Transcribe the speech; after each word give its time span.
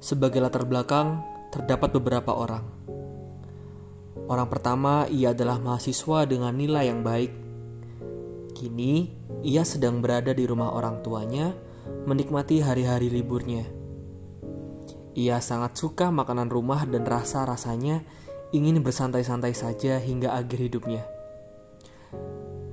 Sebagai 0.00 0.40
latar 0.40 0.64
belakang, 0.64 1.20
terdapat 1.52 1.92
beberapa 1.92 2.32
orang. 2.32 2.64
Orang 4.24 4.48
pertama, 4.48 5.04
ia 5.12 5.36
adalah 5.36 5.60
mahasiswa 5.60 6.24
dengan 6.24 6.56
nilai 6.56 6.88
yang 6.88 7.04
baik. 7.04 7.32
Kini, 8.56 9.12
ia 9.44 9.60
sedang 9.60 10.00
berada 10.00 10.32
di 10.32 10.48
rumah 10.48 10.72
orang 10.72 11.04
tuanya, 11.04 11.52
menikmati 12.08 12.64
hari-hari 12.64 13.12
liburnya. 13.12 13.68
Ia 15.12 15.36
sangat 15.42 15.76
suka 15.76 16.08
makanan 16.08 16.48
rumah 16.48 16.88
dan 16.88 17.04
rasa-rasanya 17.04 18.00
ingin 18.56 18.80
bersantai-santai 18.80 19.52
saja 19.52 20.00
hingga 20.00 20.32
akhir 20.32 20.64
hidupnya. 20.64 21.04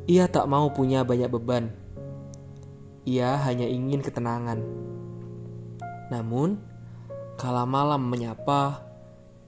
Ia 0.07 0.31
tak 0.31 0.47
mau 0.47 0.71
punya 0.71 1.03
banyak 1.03 1.27
beban. 1.27 1.75
Ia 3.03 3.35
hanya 3.43 3.67
ingin 3.67 3.99
ketenangan. 3.99 4.63
Namun, 6.07 6.76
kala 7.37 7.69
malam 7.69 8.01
menyapa, 8.09 8.81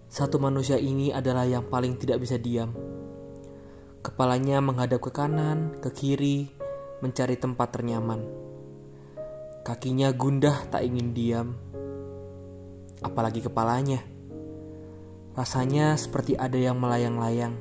satu 0.06 0.38
manusia 0.38 0.78
ini 0.78 1.10
adalah 1.10 1.50
yang 1.50 1.66
paling 1.66 1.98
tidak 1.98 2.22
bisa 2.22 2.38
diam. 2.38 2.70
Kepalanya 4.06 4.62
menghadap 4.62 5.02
ke 5.02 5.10
kanan, 5.10 5.74
ke 5.82 5.90
kiri, 5.90 6.54
mencari 7.02 7.34
tempat 7.34 7.74
ternyaman. 7.74 8.22
Kakinya 9.66 10.14
gundah 10.14 10.70
tak 10.70 10.86
ingin 10.86 11.18
diam, 11.18 11.58
apalagi 13.02 13.42
kepalanya. 13.42 14.06
Rasanya 15.34 15.98
seperti 15.98 16.38
ada 16.38 16.62
yang 16.62 16.78
melayang-layang. 16.78 17.58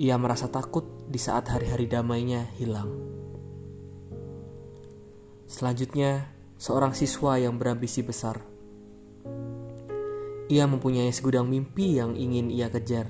Ia 0.00 0.16
merasa 0.16 0.48
takut 0.48 0.88
di 1.12 1.20
saat 1.20 1.44
hari-hari 1.52 1.92
damainya 1.92 2.48
hilang. 2.56 2.88
Selanjutnya, 5.44 6.32
seorang 6.56 6.96
siswa 6.96 7.36
yang 7.36 7.60
berambisi 7.60 8.00
besar. 8.00 8.51
Ia 10.52 10.64
mempunyai 10.68 11.08
segudang 11.14 11.48
mimpi 11.48 11.96
yang 11.96 12.12
ingin 12.12 12.52
ia 12.52 12.68
kejar. 12.68 13.08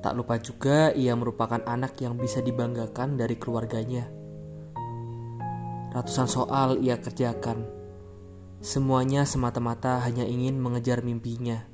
Tak 0.00 0.12
lupa 0.14 0.38
juga 0.38 0.94
ia 0.94 1.12
merupakan 1.18 1.60
anak 1.66 1.98
yang 2.00 2.14
bisa 2.14 2.38
dibanggakan 2.38 3.18
dari 3.18 3.34
keluarganya. 3.36 4.06
Ratusan 5.92 6.28
soal 6.28 6.78
ia 6.78 7.00
kerjakan. 7.00 7.66
Semuanya 8.62 9.26
semata-mata 9.26 10.00
hanya 10.04 10.24
ingin 10.24 10.60
mengejar 10.60 11.02
mimpinya. 11.02 11.64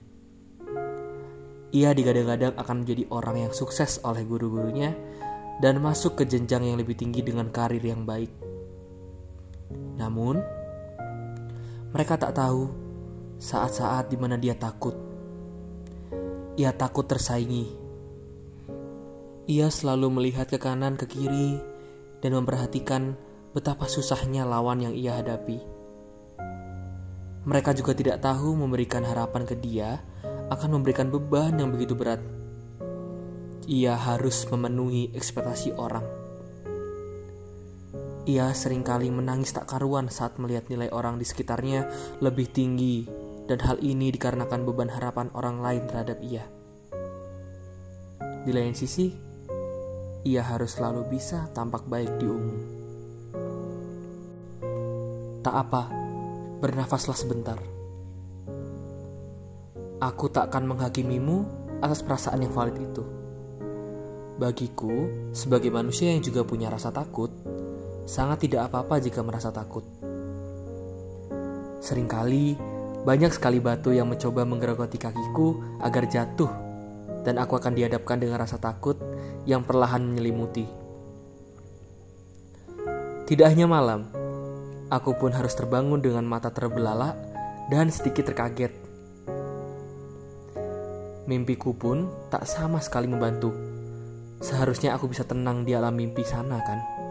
Ia 1.73 1.97
digadang-gadang 1.97 2.55
akan 2.61 2.85
menjadi 2.85 3.09
orang 3.09 3.49
yang 3.49 3.53
sukses 3.57 4.01
oleh 4.05 4.29
guru-gurunya 4.29 4.93
dan 5.61 5.81
masuk 5.81 6.21
ke 6.21 6.25
jenjang 6.29 6.69
yang 6.69 6.77
lebih 6.77 6.97
tinggi 6.97 7.25
dengan 7.25 7.49
karir 7.49 7.81
yang 7.81 8.05
baik. 8.05 8.29
Namun, 9.97 10.62
mereka 11.93 12.17
tak 12.17 12.33
tahu 12.33 12.73
saat-saat 13.37 14.09
di 14.09 14.17
mana 14.17 14.41
dia 14.41 14.57
takut. 14.57 14.97
Ia 16.57 16.73
takut 16.73 17.05
tersaingi. 17.05 17.69
Ia 19.45 19.69
selalu 19.69 20.09
melihat 20.09 20.49
ke 20.49 20.57
kanan 20.57 20.97
ke 20.97 21.05
kiri 21.05 21.61
dan 22.25 22.33
memperhatikan 22.33 23.13
betapa 23.53 23.93
susahnya 23.93 24.49
lawan 24.49 24.81
yang 24.81 24.95
ia 24.97 25.21
hadapi. 25.21 25.61
Mereka 27.45 27.77
juga 27.77 27.93
tidak 27.93 28.25
tahu 28.25 28.57
memberikan 28.57 29.05
harapan 29.05 29.45
ke 29.45 29.59
dia 29.61 30.01
akan 30.49 30.81
memberikan 30.81 31.13
beban 31.13 31.61
yang 31.61 31.69
begitu 31.69 31.93
berat. 31.93 32.25
Ia 33.69 34.01
harus 34.01 34.49
memenuhi 34.49 35.13
ekspektasi 35.13 35.77
orang. 35.77 36.22
Ia 38.23 38.55
sering 38.55 38.87
kali 38.87 39.11
menangis 39.11 39.51
tak 39.51 39.67
karuan 39.67 40.07
saat 40.07 40.39
melihat 40.39 40.71
nilai 40.71 40.87
orang 40.95 41.19
di 41.19 41.27
sekitarnya 41.27 41.91
lebih 42.23 42.55
tinggi, 42.55 43.03
dan 43.51 43.59
hal 43.67 43.83
ini 43.83 44.15
dikarenakan 44.15 44.63
beban 44.63 44.95
harapan 44.95 45.27
orang 45.35 45.59
lain 45.59 45.83
terhadap 45.91 46.23
ia. 46.23 46.47
Di 48.47 48.55
lain 48.55 48.79
sisi, 48.79 49.11
ia 50.23 50.43
harus 50.47 50.79
selalu 50.79 51.11
bisa 51.11 51.51
tampak 51.51 51.83
baik 51.91 52.15
di 52.23 52.27
umum. 52.31 52.59
Tak 55.43 55.55
apa, 55.59 55.91
bernafaslah 56.63 57.19
sebentar. 57.19 57.59
Aku 59.99 60.31
tak 60.31 60.55
akan 60.55 60.75
menghakimimu 60.75 61.39
atas 61.83 62.07
perasaan 62.07 62.47
yang 62.47 62.55
valid 62.55 62.79
itu. 62.79 63.03
Bagiku, 64.39 65.11
sebagai 65.35 65.75
manusia 65.75 66.15
yang 66.15 66.23
juga 66.23 66.47
punya 66.47 66.71
rasa 66.71 66.95
takut, 66.95 67.31
sangat 68.09 68.49
tidak 68.49 68.71
apa-apa 68.71 69.03
jika 69.03 69.21
merasa 69.21 69.51
takut. 69.51 69.87
Seringkali, 71.83 72.55
banyak 73.03 73.35
sekali 73.35 73.59
batu 73.59 73.91
yang 73.91 74.07
mencoba 74.07 74.47
menggerogoti 74.47 74.99
kakiku 74.99 75.59
agar 75.83 76.07
jatuh, 76.07 76.51
dan 77.27 77.43
aku 77.43 77.59
akan 77.59 77.75
dihadapkan 77.75 78.23
dengan 78.23 78.43
rasa 78.43 78.59
takut 78.63 78.99
yang 79.47 79.67
perlahan 79.67 80.07
menyelimuti. 80.07 80.67
Tidak 83.27 83.47
hanya 83.49 83.67
malam, 83.67 84.07
aku 84.91 85.19
pun 85.19 85.35
harus 85.35 85.55
terbangun 85.59 85.99
dengan 85.99 86.23
mata 86.23 86.55
terbelalak 86.55 87.19
dan 87.71 87.89
sedikit 87.89 88.31
terkaget 88.31 88.83
Mimpiku 91.23 91.71
pun 91.71 92.11
tak 92.35 92.43
sama 92.51 92.83
sekali 92.83 93.07
membantu. 93.07 93.55
Seharusnya 94.43 94.99
aku 94.99 95.07
bisa 95.07 95.23
tenang 95.23 95.63
di 95.63 95.71
alam 95.71 95.95
mimpi 95.95 96.27
sana 96.27 96.59
kan? 96.67 97.02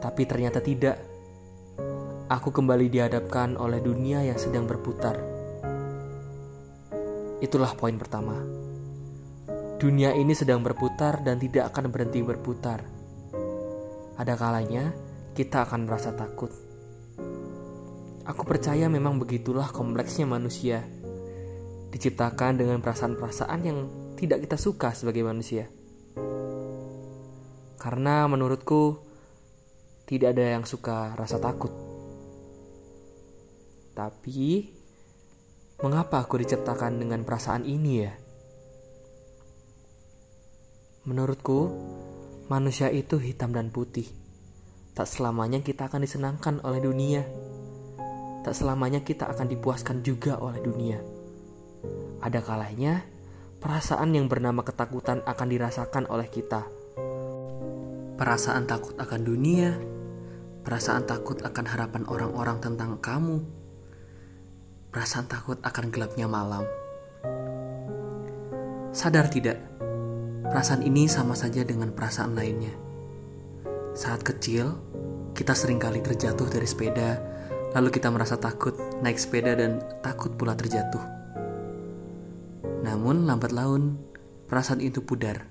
Tapi 0.00 0.22
ternyata 0.28 0.60
tidak. 0.60 0.96
Aku 2.26 2.50
kembali 2.50 2.90
dihadapkan 2.90 3.54
oleh 3.54 3.78
dunia 3.78 4.24
yang 4.26 4.36
sedang 4.36 4.66
berputar. 4.66 5.14
Itulah 7.38 7.76
poin 7.78 7.94
pertama. 8.00 8.34
Dunia 9.76 10.16
ini 10.16 10.32
sedang 10.32 10.64
berputar 10.64 11.20
dan 11.20 11.36
tidak 11.36 11.70
akan 11.70 11.92
berhenti 11.92 12.24
berputar. 12.24 12.80
Ada 14.16 14.34
kalanya 14.34 14.90
kita 15.36 15.68
akan 15.68 15.84
merasa 15.84 16.16
takut. 16.16 16.48
Aku 18.26 18.42
percaya 18.42 18.90
memang 18.90 19.22
begitulah 19.22 19.70
kompleksnya 19.70 20.26
manusia 20.26 20.82
diciptakan 21.94 22.58
dengan 22.58 22.82
perasaan-perasaan 22.82 23.60
yang 23.62 23.78
tidak 24.18 24.48
kita 24.48 24.58
suka 24.58 24.90
sebagai 24.96 25.22
manusia. 25.22 25.70
Karena 27.78 28.26
menurutku 28.26 29.05
tidak 30.06 30.38
ada 30.38 30.54
yang 30.54 30.64
suka 30.64 31.18
rasa 31.18 31.42
takut. 31.42 31.74
Tapi 33.90 34.70
mengapa 35.82 36.22
aku 36.22 36.38
diciptakan 36.38 37.02
dengan 37.02 37.26
perasaan 37.26 37.66
ini 37.66 37.92
ya? 37.98 38.14
Menurutku, 41.10 41.70
manusia 42.46 42.86
itu 42.94 43.18
hitam 43.18 43.50
dan 43.50 43.74
putih. 43.74 44.06
Tak 44.94 45.10
selamanya 45.10 45.58
kita 45.60 45.90
akan 45.90 46.06
disenangkan 46.06 46.62
oleh 46.62 46.78
dunia. 46.78 47.22
Tak 48.46 48.54
selamanya 48.54 49.02
kita 49.02 49.26
akan 49.26 49.50
dipuaskan 49.50 50.06
juga 50.06 50.38
oleh 50.38 50.62
dunia. 50.62 51.02
Ada 52.22 52.46
kalanya 52.46 53.02
perasaan 53.58 54.14
yang 54.14 54.30
bernama 54.30 54.62
ketakutan 54.62 55.26
akan 55.26 55.48
dirasakan 55.50 56.06
oleh 56.06 56.30
kita. 56.30 56.62
Perasaan 58.16 58.64
takut 58.70 58.94
akan 58.96 59.20
dunia, 59.20 59.95
perasaan 60.66 61.06
takut 61.06 61.38
akan 61.46 61.62
harapan 61.62 62.02
orang-orang 62.10 62.58
tentang 62.58 62.98
kamu, 62.98 63.38
perasaan 64.90 65.30
takut 65.30 65.62
akan 65.62 65.94
gelapnya 65.94 66.26
malam. 66.26 66.66
Sadar 68.90 69.30
tidak, 69.30 69.62
perasaan 70.50 70.82
ini 70.82 71.06
sama 71.06 71.38
saja 71.38 71.62
dengan 71.62 71.94
perasaan 71.94 72.34
lainnya. 72.34 72.74
Saat 73.94 74.26
kecil, 74.26 74.74
kita 75.38 75.54
sering 75.54 75.78
kali 75.78 76.02
terjatuh 76.02 76.50
dari 76.50 76.66
sepeda, 76.66 77.22
lalu 77.70 77.94
kita 77.94 78.10
merasa 78.10 78.34
takut 78.34 78.74
naik 79.06 79.22
sepeda 79.22 79.54
dan 79.54 79.78
takut 80.02 80.34
pula 80.34 80.58
terjatuh. 80.58 81.04
Namun 82.82 83.22
lambat 83.22 83.54
laun, 83.54 84.02
perasaan 84.50 84.82
itu 84.82 84.98
pudar 85.06 85.46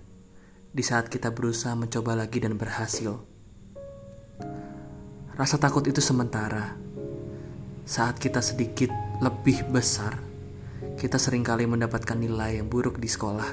di 0.75 0.83
saat 0.83 1.07
kita 1.07 1.31
berusaha 1.31 1.71
mencoba 1.71 2.19
lagi 2.19 2.43
dan 2.43 2.59
berhasil. 2.59 3.15
Rasa 5.35 5.59
takut 5.59 5.83
itu 5.83 5.99
sementara. 5.99 6.79
Saat 7.83 8.23
kita 8.23 8.39
sedikit 8.39 8.87
lebih 9.19 9.67
besar, 9.67 10.15
kita 10.95 11.19
sering 11.19 11.43
kali 11.43 11.67
mendapatkan 11.67 12.15
nilai 12.15 12.63
yang 12.63 12.71
buruk 12.71 13.03
di 13.03 13.11
sekolah. 13.11 13.51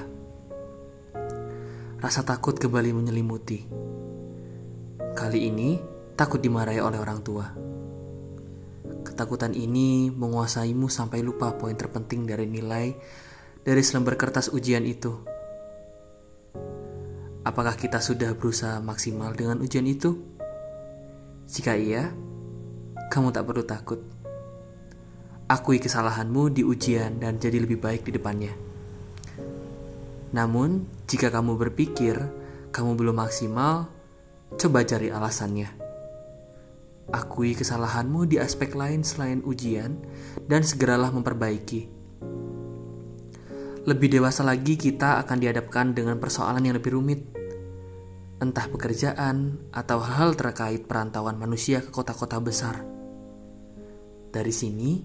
Rasa 1.99 2.23
takut 2.23 2.55
kembali 2.55 2.95
menyelimuti. 2.95 3.67
Kali 5.11 5.39
ini, 5.43 5.75
takut 6.15 6.39
dimarahi 6.39 6.79
oleh 6.79 7.03
orang 7.03 7.19
tua. 7.19 7.51
Ketakutan 9.03 9.51
ini 9.51 10.07
menguasaimu 10.07 10.87
sampai 10.87 11.19
lupa 11.19 11.51
poin 11.59 11.75
terpenting 11.75 12.23
dari 12.23 12.47
nilai 12.47 12.95
dari 13.59 13.83
selembar 13.83 14.15
kertas 14.15 14.47
ujian 14.55 14.87
itu? 14.87 15.19
Apakah 17.43 17.75
kita 17.75 17.99
sudah 17.99 18.31
berusaha 18.39 18.79
maksimal 18.79 19.35
dengan 19.35 19.59
ujian 19.59 19.83
itu? 19.83 20.31
Jika 21.53 21.77
iya, 21.77 22.09
kamu 23.13 23.29
tak 23.29 23.45
perlu 23.45 23.61
takut. 23.61 24.01
akui 25.45 25.77
kesalahanmu 25.77 26.49
di 26.49 26.65
ujian 26.65 27.21
dan 27.21 27.37
jadi 27.37 27.61
lebih 27.61 27.77
baik 27.77 28.09
di 28.09 28.17
depannya. 28.17 28.49
Namun, 30.33 30.89
jika 31.05 31.29
kamu 31.29 31.53
berpikir 31.61 32.17
kamu 32.73 32.97
belum 32.97 33.21
maksimal, 33.21 33.85
coba 34.57 34.81
cari 34.81 35.13
alasannya. 35.13 35.69
Akui 37.13 37.53
kesalahanmu 37.53 38.25
di 38.25 38.41
aspek 38.41 38.73
lain 38.73 39.05
selain 39.05 39.45
ujian 39.45 40.01
dan 40.49 40.65
segeralah 40.65 41.13
memperbaiki. 41.13 41.85
Lebih 43.85 44.09
dewasa 44.09 44.41
lagi 44.41 44.73
kita 44.73 45.21
akan 45.21 45.37
dihadapkan 45.37 45.93
dengan 45.93 46.17
persoalan 46.17 46.65
yang 46.65 46.81
lebih 46.81 46.97
rumit. 46.97 47.42
Entah 48.43 48.67
pekerjaan 48.67 49.71
atau 49.71 50.03
hal 50.03 50.35
terkait 50.35 50.83
perantauan 50.83 51.39
manusia 51.39 51.79
ke 51.79 51.87
kota-kota 51.95 52.43
besar. 52.43 52.83
Dari 54.35 54.51
sini, 54.51 54.99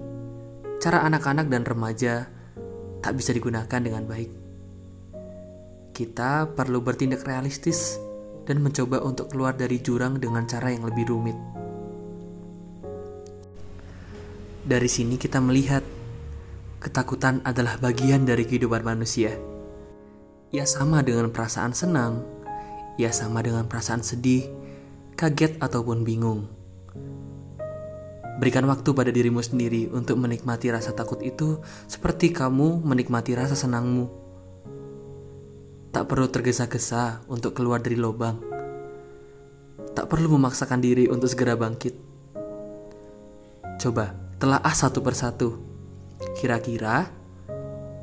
cara 0.83 1.07
anak-anak 1.07 1.47
dan 1.47 1.63
remaja 1.63 2.27
tak 2.99 3.15
bisa 3.15 3.31
digunakan 3.31 3.79
dengan 3.79 4.03
baik 4.11 4.49
kita 5.99 6.55
perlu 6.55 6.79
bertindak 6.79 7.27
realistis 7.27 7.99
dan 8.47 8.63
mencoba 8.63 9.03
untuk 9.03 9.35
keluar 9.35 9.59
dari 9.59 9.83
jurang 9.83 10.23
dengan 10.23 10.47
cara 10.47 10.71
yang 10.71 10.87
lebih 10.87 11.11
rumit. 11.11 11.35
Dari 14.63 14.87
sini 14.87 15.19
kita 15.19 15.43
melihat 15.43 15.83
ketakutan 16.79 17.43
adalah 17.43 17.83
bagian 17.83 18.23
dari 18.23 18.47
kehidupan 18.47 18.87
manusia. 18.87 19.35
Ia 20.55 20.63
sama 20.71 21.03
dengan 21.03 21.35
perasaan 21.35 21.75
senang, 21.75 22.23
ia 22.99 23.15
sama 23.15 23.41
dengan 23.41 23.71
perasaan 23.71 24.03
sedih, 24.03 24.51
kaget 25.15 25.63
ataupun 25.63 26.03
bingung. 26.03 26.51
Berikan 28.39 28.67
waktu 28.71 28.91
pada 28.95 29.11
dirimu 29.11 29.43
sendiri 29.43 29.91
untuk 29.91 30.19
menikmati 30.19 30.71
rasa 30.71 30.95
takut 30.95 31.19
itu 31.23 31.59
seperti 31.91 32.31
kamu 32.31 32.83
menikmati 32.83 33.35
rasa 33.35 33.59
senangmu. 33.59 34.07
Tak 35.91 36.07
perlu 36.07 36.31
tergesa-gesa 36.31 37.27
untuk 37.27 37.59
keluar 37.59 37.83
dari 37.83 37.99
lubang. 37.99 38.39
Tak 39.91 40.07
perlu 40.07 40.39
memaksakan 40.39 40.79
diri 40.79 41.11
untuk 41.11 41.27
segera 41.27 41.59
bangkit. 41.59 41.99
Coba 43.83 44.15
telaah 44.39 44.75
satu 44.75 45.03
persatu. 45.03 45.59
Kira-kira 46.39 47.11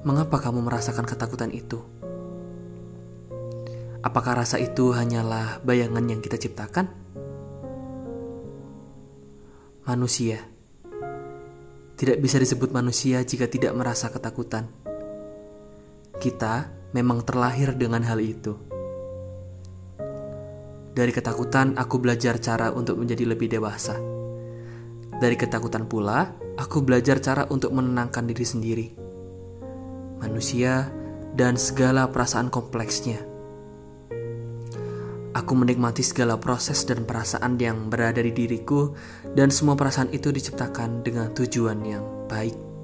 mengapa 0.04 0.44
kamu 0.44 0.68
merasakan 0.68 1.08
ketakutan 1.08 1.56
itu? 1.56 1.80
Apakah 4.06 4.46
rasa 4.46 4.62
itu 4.62 4.94
hanyalah 4.94 5.66
bayangan 5.66 6.06
yang 6.06 6.22
kita 6.22 6.38
ciptakan? 6.38 6.86
Manusia 9.90 10.56
tidak 11.96 12.20
bisa 12.20 12.36
disebut 12.36 12.76
manusia 12.76 13.24
jika 13.24 13.48
tidak 13.48 13.72
merasa 13.72 14.12
ketakutan. 14.12 14.68
Kita 16.20 16.68
memang 16.92 17.24
terlahir 17.24 17.72
dengan 17.80 18.04
hal 18.04 18.20
itu. 18.20 18.52
Dari 20.96 21.12
ketakutan, 21.12 21.76
aku 21.80 22.00
belajar 22.00 22.40
cara 22.40 22.72
untuk 22.76 23.00
menjadi 23.00 23.24
lebih 23.28 23.48
dewasa. 23.48 23.96
Dari 25.16 25.36
ketakutan 25.40 25.88
pula, 25.88 26.36
aku 26.60 26.84
belajar 26.84 27.24
cara 27.24 27.48
untuk 27.48 27.72
menenangkan 27.72 28.28
diri 28.28 28.44
sendiri, 28.48 28.88
manusia, 30.20 30.92
dan 31.36 31.56
segala 31.56 32.12
perasaan 32.12 32.52
kompleksnya. 32.52 33.35
Aku 35.36 35.52
menikmati 35.52 36.00
segala 36.00 36.40
proses 36.40 36.88
dan 36.88 37.04
perasaan 37.04 37.60
yang 37.60 37.92
berada 37.92 38.24
di 38.24 38.32
diriku, 38.32 38.96
dan 39.36 39.52
semua 39.52 39.76
perasaan 39.76 40.16
itu 40.16 40.32
diciptakan 40.32 41.04
dengan 41.04 41.36
tujuan 41.36 41.84
yang 41.84 42.06
baik. 42.32 42.75